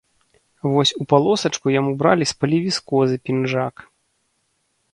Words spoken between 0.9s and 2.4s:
у палосачку яму бралі з